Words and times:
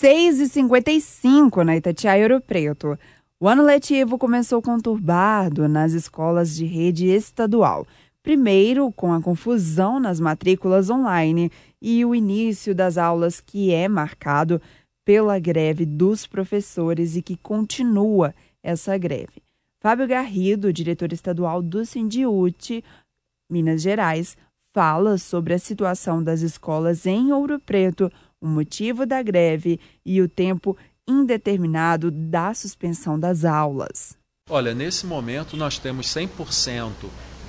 6h55 0.00 1.62
na 1.62 1.76
Itatiaia 1.76 2.24
Ouro 2.24 2.40
Preto. 2.40 2.98
O 3.38 3.48
ano 3.48 3.62
letivo 3.62 4.18
começou 4.18 4.60
conturbado 4.60 5.68
nas 5.68 5.92
escolas 5.92 6.56
de 6.56 6.64
rede 6.64 7.06
estadual. 7.06 7.86
Primeiro, 8.20 8.90
com 8.90 9.12
a 9.12 9.22
confusão 9.22 10.00
nas 10.00 10.18
matrículas 10.18 10.90
online 10.90 11.48
e 11.80 12.04
o 12.04 12.12
início 12.12 12.74
das 12.74 12.98
aulas 12.98 13.40
que 13.40 13.72
é 13.72 13.86
marcado 13.86 14.60
pela 15.04 15.38
greve 15.38 15.86
dos 15.86 16.26
professores 16.26 17.14
e 17.14 17.22
que 17.22 17.36
continua 17.36 18.34
essa 18.64 18.98
greve. 18.98 19.44
Fábio 19.78 20.08
Garrido, 20.08 20.72
diretor 20.72 21.12
estadual 21.12 21.62
do 21.62 21.86
Sindiute, 21.86 22.82
Minas 23.48 23.80
Gerais, 23.80 24.36
fala 24.72 25.18
sobre 25.18 25.54
a 25.54 25.58
situação 25.58 26.20
das 26.20 26.40
escolas 26.40 27.06
em 27.06 27.30
Ouro 27.30 27.60
Preto, 27.60 28.10
o 28.44 28.46
motivo 28.46 29.06
da 29.06 29.22
greve 29.22 29.80
e 30.04 30.20
o 30.20 30.28
tempo 30.28 30.76
indeterminado 31.08 32.10
da 32.10 32.52
suspensão 32.52 33.18
das 33.18 33.42
aulas. 33.42 34.18
Olha, 34.50 34.74
nesse 34.74 35.06
momento 35.06 35.56
nós 35.56 35.78
temos 35.78 36.08
100% 36.08 36.92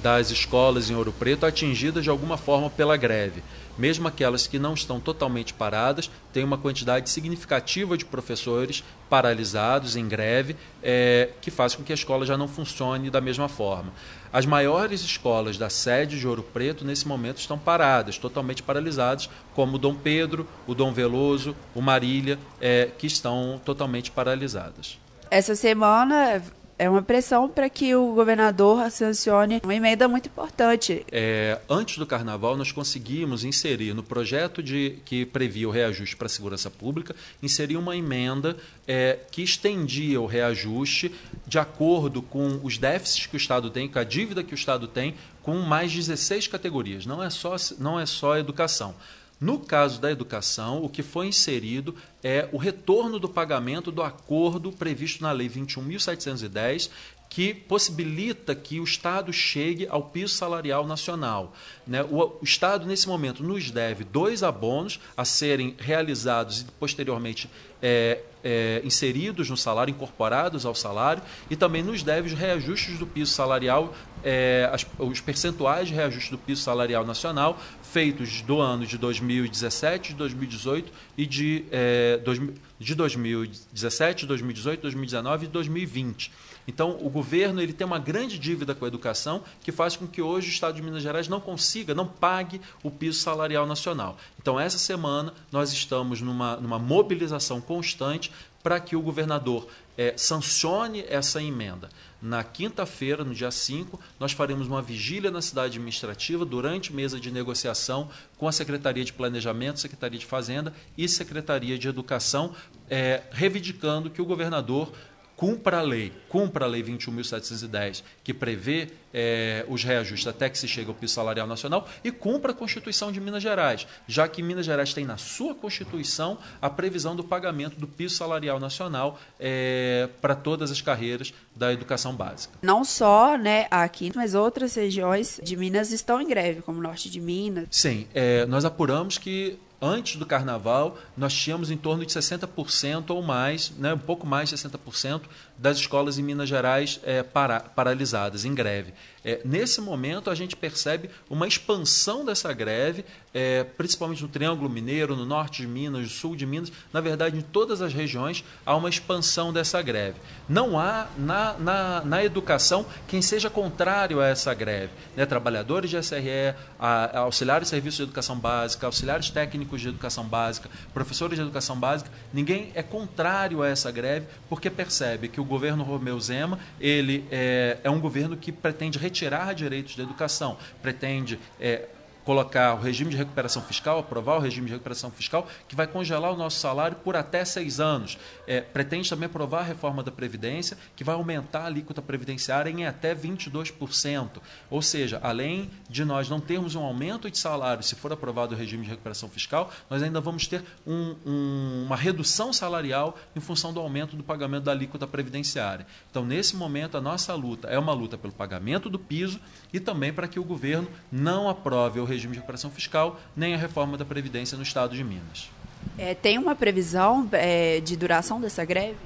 das 0.01 0.31
escolas 0.31 0.89
em 0.89 0.95
Ouro 0.95 1.11
Preto 1.11 1.45
atingidas 1.45 2.05
de 2.05 2.09
alguma 2.09 2.37
forma 2.37 2.69
pela 2.69 2.95
greve. 2.95 3.43
Mesmo 3.77 4.07
aquelas 4.07 4.47
que 4.47 4.57
não 4.57 4.73
estão 4.73 4.99
totalmente 4.99 5.53
paradas, 5.53 6.09
tem 6.31 6.43
uma 6.43 6.57
quantidade 6.57 7.09
significativa 7.09 7.97
de 7.97 8.05
professores 8.05 8.83
paralisados 9.09 9.95
em 9.95 10.07
greve, 10.07 10.55
é, 10.81 11.29
que 11.41 11.51
faz 11.51 11.75
com 11.75 11.83
que 11.83 11.91
a 11.91 11.95
escola 11.95 12.25
já 12.25 12.37
não 12.37 12.47
funcione 12.47 13.09
da 13.09 13.21
mesma 13.21 13.47
forma. 13.47 13.91
As 14.31 14.45
maiores 14.45 15.01
escolas 15.01 15.57
da 15.57 15.69
sede 15.69 16.19
de 16.19 16.27
Ouro 16.27 16.43
Preto, 16.43 16.83
nesse 16.83 17.07
momento, 17.07 17.37
estão 17.37 17.57
paradas, 17.57 18.17
totalmente 18.17 18.63
paralisadas, 18.63 19.29
como 19.53 19.75
o 19.75 19.79
Dom 19.79 19.95
Pedro, 19.95 20.47
o 20.67 20.75
Dom 20.75 20.91
Veloso, 20.91 21.55
o 21.73 21.81
Marília, 21.81 22.37
é, 22.59 22.89
que 22.97 23.07
estão 23.07 23.61
totalmente 23.63 24.11
paralisadas. 24.11 24.99
Essa 25.29 25.55
semana 25.55 26.41
é 26.77 26.89
uma 26.89 27.01
pressão 27.01 27.47
para 27.47 27.69
que 27.69 27.95
o 27.95 28.13
governador 28.13 28.89
sancione 28.91 29.61
uma 29.63 29.75
emenda 29.75 30.07
muito 30.07 30.27
importante. 30.27 31.05
É, 31.11 31.59
antes 31.69 31.97
do 31.97 32.05
carnaval, 32.05 32.57
nós 32.57 32.71
conseguimos 32.71 33.43
inserir 33.43 33.93
no 33.93 34.03
projeto 34.03 34.61
de 34.61 34.97
que 35.05 35.25
previa 35.25 35.67
o 35.67 35.71
reajuste 35.71 36.15
para 36.15 36.27
a 36.27 36.29
segurança 36.29 36.69
pública, 36.69 37.15
inserir 37.41 37.77
uma 37.77 37.95
emenda 37.95 38.57
é, 38.87 39.19
que 39.31 39.41
estendia 39.41 40.19
o 40.19 40.25
reajuste 40.25 41.13
de 41.47 41.57
acordo 41.57 42.21
com 42.21 42.59
os 42.63 42.77
déficits 42.77 43.27
que 43.27 43.35
o 43.35 43.37
Estado 43.37 43.69
tem, 43.69 43.87
com 43.87 43.99
a 43.99 44.03
dívida 44.03 44.43
que 44.43 44.53
o 44.53 44.55
Estado 44.55 44.87
tem, 44.87 45.15
com 45.41 45.59
mais 45.59 45.93
16 45.93 46.47
categorias. 46.47 47.05
Não 47.05 47.23
é 47.23 47.29
só, 47.29 47.55
não 47.79 47.99
é 47.99 48.05
só 48.05 48.37
educação. 48.37 48.95
No 49.39 49.59
caso 49.59 49.99
da 49.99 50.09
educação, 50.09 50.83
o 50.83 50.89
que 50.89 51.03
foi 51.03 51.27
inserido 51.27 51.95
é 52.23 52.47
o 52.51 52.57
retorno 52.57 53.19
do 53.19 53.27
pagamento 53.27 53.91
do 53.91 54.01
acordo 54.01 54.71
previsto 54.71 55.21
na 55.21 55.31
Lei 55.31 55.49
21.710, 55.49 56.89
que 57.29 57.53
possibilita 57.53 58.55
que 58.55 58.79
o 58.79 58.83
Estado 58.83 59.33
chegue 59.33 59.87
ao 59.89 60.03
piso 60.03 60.33
salarial 60.33 60.87
nacional. 60.87 61.53
Né? 61.85 62.01
O, 62.03 62.37
Estado, 62.41 62.85
nesse 62.85 63.09
momento, 63.09 63.43
nos 63.43 63.71
deve 63.71 64.03
dois 64.03 64.41
abonos 64.41 64.99
a 65.17 65.25
serem 65.25 65.75
realizados 65.77 66.61
e 66.61 66.65
posteriormente 66.79 67.49
é, 67.81 68.21
é, 68.43 68.81
inseridos 68.85 69.49
no 69.49 69.57
salário, 69.57 69.91
incorporados 69.91 70.65
ao 70.65 70.73
salário, 70.73 71.21
e 71.49 71.55
também 71.55 71.83
nos 71.83 72.03
deve 72.03 72.27
os 72.27 72.33
reajustes 72.33 72.97
do 72.97 73.05
piso 73.05 73.33
salarial, 73.33 73.93
é, 74.23 74.69
as, 74.71 74.85
os 74.97 75.19
percentuais 75.19 75.89
de 75.89 75.93
reajuste 75.93 76.31
do 76.31 76.37
piso 76.37 76.61
salarial 76.61 77.05
nacional 77.05 77.59
feitos 77.95 78.41
do 78.41 78.59
ano 78.59 78.85
de 78.85 78.97
2017, 78.97 80.09
de 80.09 80.15
2018 80.15 80.91
e 81.17 81.25
de, 81.25 81.63
é, 81.71 82.17
dois, 82.17 82.41
de 82.77 82.93
2017, 82.93 84.25
2018, 84.25 84.81
2019 84.81 85.45
e 85.45 85.47
2020. 85.47 86.29
Então, 86.67 86.97
o 86.99 87.09
governo 87.09 87.61
ele 87.61 87.71
tem 87.71 87.87
uma 87.87 87.97
grande 87.97 88.37
dívida 88.37 88.75
com 88.75 88.83
a 88.83 88.89
educação 88.89 89.43
que 89.63 89.71
faz 89.71 89.95
com 89.95 90.05
que 90.05 90.21
hoje 90.21 90.49
o 90.49 90.51
Estado 90.51 90.75
de 90.75 90.81
Minas 90.81 91.03
Gerais 91.03 91.29
não 91.29 91.39
consiga, 91.39 91.95
não 91.95 92.05
pague 92.05 92.59
o 92.83 92.91
piso 92.91 93.21
salarial 93.21 93.65
nacional. 93.65 94.17
Então, 94.41 94.59
essa 94.59 94.77
semana, 94.77 95.33
nós 95.49 95.71
estamos 95.71 96.19
numa, 96.19 96.57
numa 96.57 96.77
mobilização 96.77 97.61
constante 97.61 98.29
para 98.65 98.79
que 98.79 98.95
o 98.95 99.01
governador 99.01 99.67
é, 99.95 100.15
sancione 100.17 101.05
essa 101.07 101.39
emenda. 101.39 101.87
Na 102.19 102.43
quinta-feira, 102.43 103.23
no 103.23 103.31
dia 103.31 103.51
5, 103.51 103.99
nós 104.19 104.31
faremos 104.31 104.65
uma 104.65 104.81
vigília 104.81 105.29
na 105.29 105.39
cidade 105.39 105.77
administrativa 105.77 106.43
durante 106.43 106.91
mesa 106.91 107.19
de 107.19 107.29
negociação 107.29 108.09
com 108.39 108.47
a 108.47 108.51
Secretaria 108.51 109.05
de 109.05 109.13
Planejamento, 109.13 109.79
Secretaria 109.79 110.17
de 110.17 110.25
Fazenda 110.25 110.73
e 110.97 111.07
Secretaria 111.07 111.77
de 111.77 111.87
Educação, 111.87 112.55
é, 112.89 113.21
reivindicando 113.29 114.09
que 114.09 114.19
o 114.19 114.25
governador 114.25 114.91
cumpra 115.35 115.79
a 115.79 115.81
lei, 115.81 116.11
cumpra 116.29 116.65
a 116.65 116.67
lei 116.67 116.83
21.710, 116.83 118.03
que 118.23 118.33
prevê 118.33 118.89
é, 119.13 119.65
os 119.67 119.83
reajustes 119.83 120.27
até 120.27 120.49
que 120.49 120.57
se 120.57 120.67
chegue 120.67 120.89
ao 120.89 120.95
piso 120.95 121.13
salarial 121.13 121.47
nacional, 121.47 121.87
e 122.03 122.11
cumpra 122.11 122.51
a 122.51 122.53
Constituição 122.55 123.11
de 123.11 123.19
Minas 123.19 123.43
Gerais, 123.43 123.87
já 124.07 124.27
que 124.27 124.41
Minas 124.41 124.65
Gerais 124.65 124.93
tem 124.93 125.05
na 125.05 125.17
sua 125.17 125.55
Constituição 125.55 126.37
a 126.61 126.69
previsão 126.69 127.15
do 127.15 127.23
pagamento 127.23 127.79
do 127.79 127.87
piso 127.87 128.15
salarial 128.15 128.59
nacional 128.59 129.19
é, 129.39 130.09
para 130.21 130.35
todas 130.35 130.71
as 130.71 130.81
carreiras 130.81 131.33
da 131.55 131.71
educação 131.71 132.15
básica. 132.15 132.57
Não 132.61 132.83
só 132.83 133.37
né, 133.37 133.67
aqui, 133.71 134.11
mas 134.15 134.35
outras 134.35 134.75
regiões 134.75 135.39
de 135.43 135.55
Minas 135.55 135.91
estão 135.91 136.21
em 136.21 136.27
greve, 136.27 136.61
como 136.61 136.79
o 136.79 136.81
norte 136.81 137.09
de 137.09 137.19
Minas. 137.21 137.67
Sim, 137.71 138.07
é, 138.13 138.45
nós 138.45 138.65
apuramos 138.65 139.17
que 139.17 139.57
antes 139.81 140.15
do 140.17 140.25
carnaval, 140.25 140.97
nós 141.15 141.33
tínhamos 141.33 141.71
em 141.71 141.77
torno 141.77 142.05
de 142.05 142.11
60% 142.11 143.09
ou 143.09 143.21
mais, 143.21 143.71
né, 143.71 143.93
um 143.93 143.99
pouco 143.99 144.25
mais 144.25 144.49
de 144.49 144.55
60% 144.55 145.21
das 145.57 145.77
escolas 145.77 146.17
em 146.17 146.23
Minas 146.23 146.49
Gerais 146.49 146.99
é, 147.03 147.23
para, 147.23 147.59
paralisadas, 147.59 148.45
em 148.45 148.53
greve. 148.53 148.93
É, 149.23 149.41
nesse 149.43 149.81
momento, 149.81 150.29
a 150.29 150.35
gente 150.35 150.55
percebe 150.55 151.09
uma 151.27 151.47
expansão 151.47 152.23
dessa 152.23 152.53
greve, 152.53 153.03
é, 153.33 153.63
principalmente 153.63 154.21
no 154.21 154.27
Triângulo 154.27 154.69
Mineiro, 154.69 155.15
no 155.15 155.25
norte 155.25 155.63
de 155.63 155.67
Minas, 155.67 156.01
no 156.03 156.07
sul 156.07 156.35
de 156.35 156.45
Minas, 156.45 156.71
na 156.93 157.01
verdade, 157.01 157.35
em 157.35 157.41
todas 157.41 157.81
as 157.81 157.91
regiões, 157.91 158.43
há 158.63 158.75
uma 158.75 158.87
expansão 158.87 159.51
dessa 159.51 159.81
greve. 159.81 160.17
Não 160.47 160.79
há 160.79 161.07
na, 161.17 161.53
na, 161.57 162.01
na 162.05 162.23
educação 162.23 162.85
quem 163.07 163.19
seja 163.19 163.49
contrário 163.49 164.21
a 164.21 164.27
essa 164.27 164.53
greve. 164.53 164.91
Né? 165.15 165.25
Trabalhadores 165.25 165.89
de 165.89 165.97
SRE, 165.97 166.53
a, 166.79 167.17
a 167.17 167.19
auxiliares 167.21 167.65
de 167.65 167.69
serviços 167.69 167.97
de 167.97 168.03
educação 168.03 168.37
básica, 168.37 168.85
auxiliares 168.85 169.31
técnicos 169.31 169.81
de 169.81 169.89
educação 169.89 170.25
básica, 170.25 170.69
professores 170.93 171.37
de 171.37 171.41
educação 171.41 171.79
básica, 171.79 172.11
ninguém 172.31 172.71
é 172.75 172.83
contrário 172.83 173.63
a 173.63 173.67
essa 173.67 173.89
greve 173.89 174.27
porque 174.47 174.69
percebe 174.69 175.29
que 175.29 175.41
o 175.41 175.44
governo 175.45 175.83
Romeu 175.83 176.19
Zema 176.19 176.59
ele 176.79 177.25
é, 177.31 177.79
é 177.83 177.89
um 177.89 177.99
governo 177.99 178.35
que 178.35 178.51
pretende 178.51 178.97
retirar 178.97 179.25
retirar 179.35 179.53
direitos 179.53 179.95
da 179.95 180.03
educação, 180.03 180.57
pretende 180.81 181.39
é, 181.59 181.87
colocar 182.25 182.73
o 182.73 182.81
regime 182.81 183.11
de 183.11 183.17
recuperação 183.17 183.61
fiscal, 183.61 183.99
aprovar 183.99 184.37
o 184.37 184.39
regime 184.39 184.65
de 184.65 184.73
recuperação 184.73 185.11
fiscal, 185.11 185.47
que 185.67 185.75
vai 185.75 185.85
congelar 185.85 186.33
o 186.33 186.35
nosso 186.35 186.59
salário 186.59 186.97
por 186.97 187.15
até 187.15 187.45
seis 187.45 187.79
anos. 187.79 188.17
É, 188.47 188.59
pretende 188.59 189.09
também 189.09 189.27
aprovar 189.27 189.59
a 189.59 189.63
reforma 189.63 190.03
da 190.03 190.11
Previdência, 190.11 190.77
que 190.95 191.03
vai 191.03 191.13
aumentar 191.13 191.61
a 191.61 191.65
alíquota 191.67 192.01
previdenciária 192.01 192.69
em 192.69 192.85
até 192.85 193.13
22%. 193.13 194.41
Ou 194.69 194.81
seja, 194.81 195.19
além 195.21 195.69
de 195.87 196.03
nós 196.03 196.27
não 196.27 196.39
termos 196.39 196.73
um 196.73 196.83
aumento 196.83 197.29
de 197.29 197.37
salário 197.37 197.83
se 197.83 197.95
for 197.95 198.11
aprovado 198.11 198.55
o 198.55 198.57
regime 198.57 198.83
de 198.83 198.89
recuperação 198.89 199.29
fiscal, 199.29 199.71
nós 199.89 200.01
ainda 200.01 200.19
vamos 200.19 200.47
ter 200.47 200.63
um, 200.85 201.15
um, 201.25 201.83
uma 201.85 201.95
redução 201.95 202.51
salarial 202.51 203.17
em 203.35 203.39
função 203.39 203.71
do 203.71 203.79
aumento 203.79 204.15
do 204.15 204.23
pagamento 204.23 204.63
da 204.63 204.71
alíquota 204.71 205.05
previdenciária. 205.05 205.85
Então, 206.09 206.25
nesse 206.25 206.55
momento, 206.55 206.97
a 206.97 207.01
nossa 207.01 207.35
luta 207.35 207.67
é 207.67 207.77
uma 207.77 207.93
luta 207.93 208.17
pelo 208.17 208.33
pagamento 208.33 208.89
do 208.89 208.97
piso 208.97 209.39
e 209.71 209.79
também 209.79 210.11
para 210.11 210.27
que 210.27 210.39
o 210.39 210.43
governo 210.43 210.89
não 211.11 211.47
aprove 211.47 211.99
o 211.99 212.05
regime 212.05 212.14
de 212.21 212.27
recuperação 212.27 212.69
fiscal, 212.71 213.19
nem 213.35 213.53
a 213.53 213.57
reforma 213.57 213.97
da 213.97 214.05
Previdência 214.05 214.57
no 214.57 214.63
Estado 214.63 214.95
de 214.95 215.03
Minas. 215.03 215.49
É, 215.97 216.13
tem 216.13 216.37
uma 216.37 216.55
previsão 216.55 217.27
é, 217.31 217.79
de 217.79 217.95
duração 217.95 218.41
dessa 218.41 218.65
greve? 218.65 218.97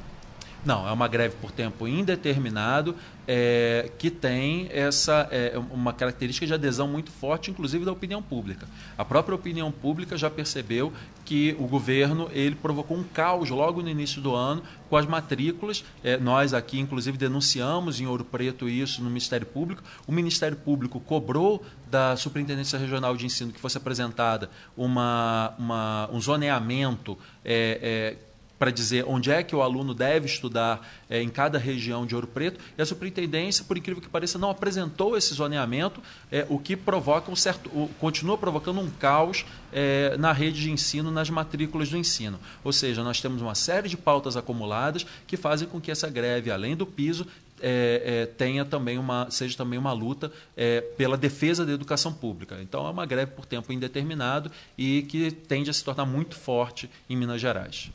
Não, 0.65 0.87
é 0.87 0.91
uma 0.91 1.07
greve 1.07 1.35
por 1.39 1.51
tempo 1.51 1.87
indeterminado 1.87 2.95
é, 3.25 3.91
que 3.97 4.09
tem 4.09 4.67
essa 4.71 5.27
é, 5.31 5.53
uma 5.71 5.93
característica 5.93 6.45
de 6.45 6.53
adesão 6.53 6.87
muito 6.87 7.11
forte, 7.11 7.49
inclusive 7.49 7.85
da 7.85 7.91
opinião 7.91 8.21
pública. 8.21 8.67
A 8.97 9.05
própria 9.05 9.35
opinião 9.35 9.71
pública 9.71 10.17
já 10.17 10.29
percebeu 10.29 10.91
que 11.23 11.55
o 11.59 11.67
governo 11.67 12.27
ele 12.33 12.55
provocou 12.55 12.97
um 12.97 13.03
caos 13.03 13.49
logo 13.51 13.81
no 13.81 13.89
início 13.89 14.19
do 14.19 14.33
ano 14.33 14.63
com 14.89 14.97
as 14.97 15.05
matrículas. 15.05 15.85
É, 16.03 16.17
nós 16.17 16.53
aqui, 16.53 16.79
inclusive, 16.79 17.17
denunciamos 17.17 18.01
em 18.01 18.07
Ouro 18.07 18.25
Preto 18.25 18.67
isso 18.67 19.01
no 19.03 19.09
Ministério 19.09 19.45
Público. 19.45 19.83
O 20.07 20.11
Ministério 20.11 20.57
Público 20.57 20.99
cobrou 20.99 21.63
da 21.89 22.17
Superintendência 22.17 22.77
Regional 22.79 23.15
de 23.15 23.25
Ensino 23.25 23.51
que 23.51 23.59
fosse 23.59 23.77
apresentada 23.77 24.49
uma, 24.75 25.53
uma 25.57 26.09
um 26.11 26.19
zoneamento 26.19 27.17
é, 27.45 28.17
é, 28.19 28.28
para 28.59 28.69
dizer 28.71 29.05
onde 29.07 29.31
é 29.31 29.41
que 29.41 29.55
o 29.55 29.61
aluno 29.61 29.93
deve 29.93 30.25
estudar 30.25 30.85
é, 31.09 31.23
em 31.23 31.29
cada 31.29 31.57
região 31.57 32.05
de 32.05 32.13
Ouro 32.13 32.27
Preto. 32.27 32.59
E 32.77 32.81
a 32.81 32.85
superintendência, 32.85 33.63
por 33.63 33.77
incrível 33.77 34.01
que 34.01 34.09
pareça, 34.09 34.37
não 34.37 34.49
apresentou 34.49 35.17
esse 35.17 35.33
zoneamento, 35.33 36.01
é, 36.29 36.45
o 36.49 36.59
que 36.59 36.75
provoca 36.75 37.31
um 37.31 37.35
certo, 37.35 37.69
o, 37.69 37.89
continua 37.99 38.37
provocando 38.37 38.81
um 38.81 38.89
caos 38.89 39.45
é, 39.71 40.17
na 40.17 40.33
rede 40.33 40.61
de 40.61 40.69
ensino, 40.69 41.09
nas 41.09 41.29
matrículas 41.29 41.89
do 41.89 41.97
ensino. 41.97 42.37
Ou 42.63 42.73
seja, 42.73 43.01
nós 43.01 43.21
temos 43.21 43.41
uma 43.41 43.55
série 43.55 43.87
de 43.87 43.95
pautas 43.95 44.35
acumuladas 44.35 45.05
que 45.25 45.37
fazem 45.37 45.67
com 45.67 45.79
que 45.79 45.89
essa 45.89 46.09
greve, 46.09 46.51
além 46.51 46.75
do 46.75 46.85
piso, 46.85 47.25
é, 47.61 48.01
é, 48.05 48.25
tenha 48.25 48.65
também 48.65 48.97
uma, 48.97 49.29
seja 49.29 49.57
também 49.57 49.77
uma 49.77 49.91
luta 49.91 50.31
é, 50.55 50.81
pela 50.81 51.17
defesa 51.17 51.65
da 51.65 51.71
educação 51.71 52.13
pública. 52.13 52.57
Então 52.61 52.85
é 52.87 52.89
uma 52.89 53.05
greve 53.05 53.31
por 53.31 53.45
tempo 53.45 53.71
indeterminado 53.71 54.51
e 54.77 55.03
que 55.03 55.31
tende 55.31 55.69
a 55.69 55.73
se 55.73 55.83
tornar 55.83 56.05
muito 56.05 56.35
forte 56.35 56.89
em 57.09 57.15
Minas 57.15 57.41
Gerais. 57.41 57.91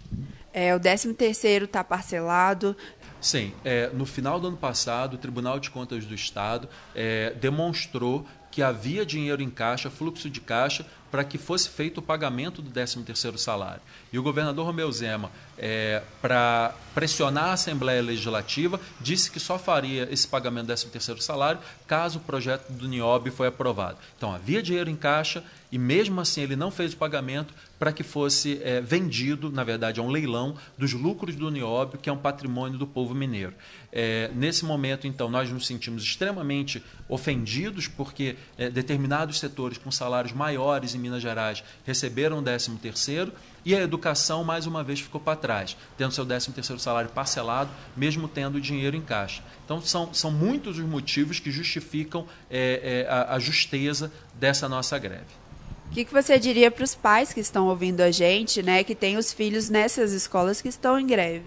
É, 0.57 0.73
o 0.73 0.79
13 0.79 1.13
terceiro 1.15 1.65
está 1.65 1.83
parcelado. 1.83 2.77
Sim, 3.21 3.53
é, 3.65 3.91
no 3.93 4.07
final 4.07 4.39
do 4.39 4.47
ano 4.47 4.57
passado, 4.57 5.15
o 5.15 5.19
Tribunal 5.19 5.59
de 5.59 5.69
Contas 5.69 6.07
do 6.07 6.15
Estado 6.15 6.69
é, 6.95 7.35
demonstrou 7.41 8.25
que 8.55 8.63
havia 8.63 9.05
dinheiro 9.05 9.43
em 9.43 9.51
caixa, 9.51 9.91
fluxo 9.91 10.31
de 10.31 10.41
caixa, 10.41 10.87
para 11.11 11.25
que 11.25 11.39
fosse 11.39 11.69
feito 11.69 11.99
o 11.99 12.03
pagamento 12.03 12.63
do 12.63 12.71
13º 12.71 13.37
salário. 13.37 13.81
E 14.13 14.19
o 14.19 14.23
governador 14.23 14.67
Romeu 14.67 14.91
Zema, 14.91 15.31
é, 15.57 16.03
para 16.21 16.75
pressionar 16.93 17.47
a 17.47 17.53
Assembleia 17.53 18.03
Legislativa, 18.03 18.81
disse 19.01 19.31
que 19.31 19.39
só 19.39 19.57
faria 19.57 20.09
esse 20.13 20.27
pagamento 20.27 20.67
do 20.67 20.73
13º 20.73 21.21
salário 21.21 21.61
caso 21.87 22.19
o 22.19 22.23
projeto 22.23 22.69
do 22.71 22.89
NIOB 22.89 23.31
foi 23.31 23.47
aprovado. 23.47 23.99
Então, 24.17 24.33
havia 24.33 24.61
dinheiro 24.61 24.91
em 24.91 24.97
caixa 24.97 25.45
e, 25.71 25.79
mesmo 25.79 26.21
assim, 26.21 26.41
ele 26.41 26.57
não 26.57 26.71
fez 26.71 26.95
o 26.95 26.97
pagamento 26.97 27.55
para 27.79 27.93
que 27.93 28.03
fosse 28.03 28.61
é, 28.65 28.81
vendido, 28.81 29.51
na 29.53 29.63
verdade, 29.63 30.01
a 30.01 30.03
um 30.03 30.09
leilão 30.09 30.57
dos 30.77 30.93
lucros 30.93 31.37
do 31.37 31.51
NIOB, 31.51 31.99
que 31.99 32.09
é 32.09 32.13
um 32.13 32.19
patrimônio 32.19 32.77
do 32.77 32.87
povo 32.89 33.15
mineiro. 33.15 33.55
É, 33.93 34.31
nesse 34.35 34.65
momento, 34.65 35.07
então, 35.07 35.29
nós 35.29 35.49
nos 35.49 35.67
sentimos 35.67 36.03
extremamente 36.03 36.83
ofendidos 37.09 37.87
porque 37.87 38.37
é, 38.57 38.71
determinados 38.71 39.39
setores 39.39 39.79
com 39.79 39.91
salários 39.91 40.33
maiores 40.33 40.95
em 40.95 40.99
Minas 40.99 41.23
Gerais 41.23 41.63
receberam 41.85 42.39
o 42.39 42.43
13 42.43 42.71
terceiro 42.77 43.33
e 43.65 43.75
a 43.75 43.81
educação, 43.81 44.45
mais 44.45 44.67
uma 44.67 44.85
vez, 44.85 45.01
ficou 45.01 45.21
para 45.21 45.37
trás, 45.37 45.77
tendo 45.97 46.13
seu 46.13 46.27
13 46.27 46.53
terceiro 46.53 46.81
salário 46.81 47.11
parcelado, 47.11 47.71
mesmo 47.97 48.29
tendo 48.29 48.61
dinheiro 48.61 48.95
em 48.95 49.01
caixa. 49.01 49.43
Então, 49.65 49.81
são, 49.81 50.13
são 50.13 50.31
muitos 50.31 50.79
os 50.79 50.85
motivos 50.85 51.41
que 51.41 51.51
justificam 51.51 52.27
é, 52.51 53.07
é, 53.07 53.11
a, 53.11 53.37
a 53.37 53.39
justeza 53.39 54.13
dessa 54.35 54.69
nossa 54.69 54.99
greve. 54.99 55.45
O 55.91 55.95
que, 55.95 56.05
que 56.05 56.13
você 56.13 56.39
diria 56.39 56.71
para 56.71 56.85
os 56.85 56.95
pais 56.95 57.33
que 57.33 57.41
estão 57.41 57.69
ouvindo 57.69 58.01
a 58.01 58.11
gente, 58.11 58.63
né, 58.63 58.85
que 58.85 58.95
têm 58.95 59.17
os 59.17 59.33
filhos 59.33 59.71
nessas 59.71 60.13
escolas 60.13 60.61
que 60.61 60.69
estão 60.69 60.99
em 60.99 61.07
greve? 61.07 61.45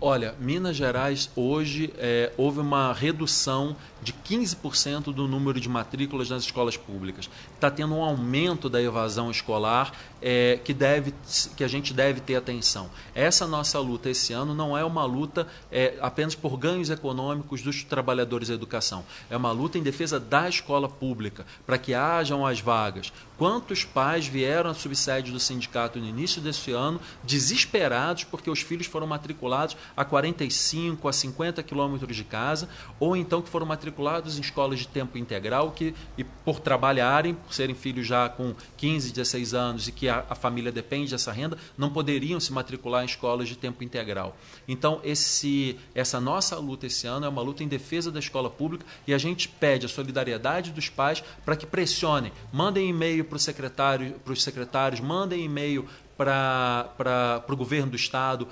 Olha, 0.00 0.32
Minas 0.38 0.76
Gerais 0.76 1.28
hoje 1.34 1.92
é, 1.98 2.32
houve 2.36 2.60
uma 2.60 2.92
redução 2.92 3.74
de 4.00 4.12
15% 4.12 5.12
do 5.12 5.26
número 5.26 5.60
de 5.60 5.68
matrículas 5.68 6.30
nas 6.30 6.44
escolas 6.44 6.76
públicas. 6.76 7.28
Está 7.52 7.68
tendo 7.68 7.96
um 7.96 8.02
aumento 8.02 8.68
da 8.68 8.80
evasão 8.80 9.28
escolar 9.28 9.92
é, 10.22 10.60
que, 10.64 10.72
deve, 10.72 11.12
que 11.56 11.64
a 11.64 11.68
gente 11.68 11.92
deve 11.92 12.20
ter 12.20 12.36
atenção. 12.36 12.88
Essa 13.12 13.44
nossa 13.44 13.80
luta 13.80 14.08
esse 14.08 14.32
ano 14.32 14.54
não 14.54 14.78
é 14.78 14.84
uma 14.84 15.04
luta 15.04 15.48
é, 15.70 15.98
apenas 16.00 16.36
por 16.36 16.56
ganhos 16.56 16.90
econômicos 16.90 17.60
dos 17.62 17.82
trabalhadores 17.82 18.48
da 18.48 18.54
educação. 18.54 19.04
É 19.28 19.36
uma 19.36 19.50
luta 19.50 19.78
em 19.78 19.82
defesa 19.82 20.20
da 20.20 20.48
escola 20.48 20.88
pública, 20.88 21.44
para 21.66 21.76
que 21.76 21.92
hajam 21.92 22.46
as 22.46 22.60
vagas. 22.60 23.12
Quantos 23.36 23.84
pais 23.84 24.26
vieram 24.26 24.70
à 24.70 24.74
subsede 24.74 25.30
do 25.30 25.38
sindicato 25.38 25.98
no 25.98 26.06
início 26.06 26.40
desse 26.40 26.72
ano 26.72 27.00
desesperados 27.22 28.24
porque 28.24 28.50
os 28.50 28.60
filhos 28.60 28.86
foram 28.86 29.06
matriculados 29.06 29.76
a 29.96 30.04
45, 30.04 31.08
a 31.08 31.12
50 31.12 31.62
quilômetros 31.62 32.16
de 32.16 32.24
casa, 32.24 32.68
ou 32.98 33.16
então 33.16 33.42
que 33.42 33.48
foram 33.48 33.66
matriculados 33.66 34.38
em 34.38 34.40
escolas 34.40 34.78
de 34.78 34.88
tempo 34.88 35.18
integral 35.18 35.72
que, 35.72 35.94
e 36.16 36.24
por 36.24 36.60
trabalharem, 36.60 37.34
por 37.34 37.52
serem 37.52 37.74
filhos 37.74 38.06
já 38.06 38.28
com 38.28 38.54
15, 38.76 39.12
16 39.12 39.54
anos 39.54 39.88
e 39.88 39.92
que 39.92 40.08
a, 40.08 40.24
a, 40.28 40.34
família 40.34 40.70
depende 40.70 41.10
dessa 41.10 41.32
renda, 41.32 41.58
não 41.76 41.90
poderiam 41.90 42.40
se 42.40 42.52
matricular 42.52 43.02
em 43.02 43.06
escolas 43.06 43.48
de 43.48 43.56
tempo 43.56 43.82
integral. 43.82 44.36
Então, 44.66 45.00
esse, 45.02 45.78
essa 45.94 46.20
nossa 46.20 46.56
luta 46.56 46.86
esse 46.86 47.06
ano 47.06 47.26
é 47.26 47.28
uma 47.28 47.42
luta 47.42 47.62
em 47.62 47.68
defesa 47.68 48.10
da 48.10 48.18
escola 48.18 48.50
pública 48.50 48.86
e 49.06 49.14
a 49.14 49.18
gente 49.18 49.48
pede 49.48 49.86
a 49.86 49.88
solidariedade 49.88 50.70
dos 50.72 50.88
pais 50.88 51.22
para 51.44 51.56
que 51.56 51.66
pressionem, 51.66 52.32
mandem 52.52 52.88
e-mail 52.88 53.24
para 53.24 53.38
secretário, 53.38 54.14
os 54.26 54.42
secretários, 54.42 55.00
mandem 55.00 55.44
e-mail 55.44 55.86
para 56.16 57.44
o 57.48 57.56
governo 57.56 57.92
do 57.92 57.96
Estado, 57.96 58.48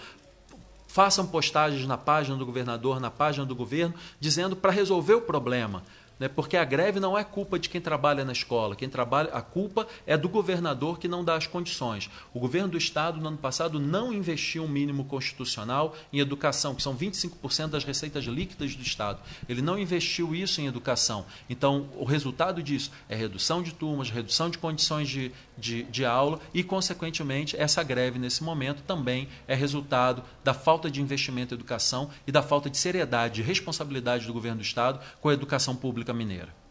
façam 0.97 1.27
postagens 1.27 1.87
na 1.87 1.99
página 1.99 2.39
do 2.39 2.47
governador, 2.47 2.99
na 2.99 3.11
página 3.11 3.45
do 3.45 3.55
governo, 3.55 3.95
dizendo 4.19 4.57
para 4.57 4.73
resolver 4.73 5.13
o 5.13 5.21
problema 5.21 5.83
né? 6.19 6.29
porque 6.29 6.57
a 6.57 6.65
greve 6.65 7.01
não 7.01 7.17
é 7.17 7.25
culpa 7.25 7.59
de 7.59 7.69
quem 7.69 7.81
trabalha 7.81 8.25
na 8.25 8.33
escola, 8.33 8.77
quem 8.77 8.89
trabalha, 8.89 9.31
a 9.33 9.43
culpa 9.43 9.87
é 10.07 10.17
do 10.17 10.29
governador 10.29 10.99
que 10.99 11.09
não 11.09 11.25
dá 11.25 11.37
as 11.37 11.47
condições. 11.47 12.11
O 12.33 12.41
governo 12.41 12.69
do 12.69 12.79
estado 12.79 13.21
no 13.21 13.29
ano 13.29 13.39
passado 13.39 13.79
não 13.79 14.13
investiu 14.13 14.65
um 14.65 14.69
mínimo 14.69 15.05
constitucional 15.05 15.95
em 16.13 16.19
educação, 16.19 16.75
que 16.75 16.83
são 16.83 16.97
25% 16.97 17.69
das 17.69 17.85
receitas 17.85 18.25
líquidas 18.25 18.75
do 18.75 18.83
estado. 18.83 19.21
Ele 19.49 19.63
não 19.63 19.79
investiu 19.79 20.35
isso 20.35 20.61
em 20.61 20.67
educação. 20.67 21.27
Então, 21.49 21.89
o 21.97 22.05
resultado 22.05 22.63
disso 22.63 22.91
é 23.09 23.15
redução 23.15 23.63
de 23.63 23.73
turmas, 23.73 24.11
redução 24.11 24.51
de 24.51 24.59
condições 24.59 25.09
de, 25.09 25.33
de, 25.57 25.83
de 25.85 26.05
aula 26.05 26.41
e, 26.53 26.63
consequentemente, 26.63 27.57
essa 27.57 27.83
greve 27.83 28.19
nesse 28.19 28.43
momento 28.43 28.83
também 28.83 29.29
é 29.47 29.55
resultado 29.55 30.23
da 30.43 30.55
falta 30.55 30.91
de 30.91 31.01
investimento 31.01 31.55
em 31.55 31.57
educação 31.57 32.11
e 32.27 32.33
da 32.33 32.43
falta 32.43 32.71
de 32.71 32.79
seriedade 32.79 33.41
e 33.41 33.45
responsabilidade 33.45 34.27
do 34.27 34.33
governo 34.33 34.59
do 34.59 34.65
estado 34.65 35.01
com 35.21 35.29
a 35.29 35.35
educação 35.35 35.75
pública 35.75 36.06
República 36.07 36.15
Mineira. 36.15 36.66